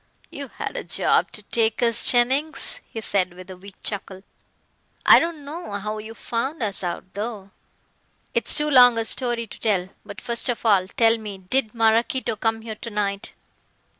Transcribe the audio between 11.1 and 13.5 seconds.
me did Maraquito come here to night?"